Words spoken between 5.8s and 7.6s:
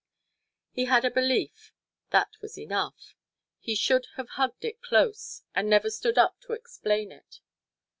stood up to explain it.